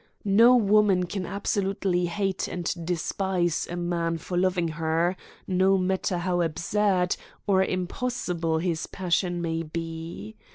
No 0.25 0.55
woman 0.55 1.05
can 1.05 1.27
absolutely 1.27 2.07
hate 2.07 2.47
and 2.47 2.65
despise 2.83 3.67
a 3.69 3.75
man 3.75 4.17
for 4.17 4.35
loving 4.35 4.69
her, 4.69 5.15
no 5.45 5.77
matter 5.77 6.17
how 6.17 6.41
absurd 6.41 7.15
or 7.45 7.63
impossible 7.63 8.57
his 8.57 8.87
passion 8.87 9.43
may 9.43 9.61
be. 9.61 10.37